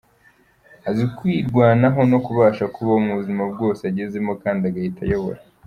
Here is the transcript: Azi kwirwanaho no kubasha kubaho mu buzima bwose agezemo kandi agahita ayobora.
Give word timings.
Azi 0.89 1.05
kwirwanaho 1.15 1.99
no 2.11 2.19
kubasha 2.25 2.63
kubaho 2.73 2.99
mu 3.05 3.13
buzima 3.19 3.43
bwose 3.51 3.81
agezemo 3.91 4.31
kandi 4.43 4.61
agahita 4.69 5.01
ayobora. 5.05 5.39